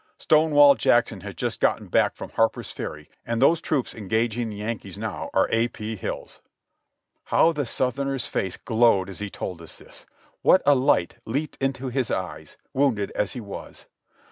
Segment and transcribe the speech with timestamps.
[0.17, 4.97] "Stonewall Jackson has just gotten back from Harper's Ferry and those troops engaging the Yankees
[4.97, 5.67] now are A.
[5.67, 5.95] P.
[5.95, 6.41] Hills."
[7.25, 10.07] How the Southerner's face glowed as he told us this;
[10.41, 13.85] what a light leaped into his eyes, wounded as he was.